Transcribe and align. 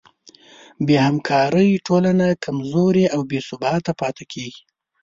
بېهمکارۍ 0.85 1.69
ټولنه 1.87 2.27
کمزورې 2.43 3.05
او 3.15 3.19
بېثباته 3.29 3.91
پاتې 4.01 4.23
کېږي. 4.33 4.61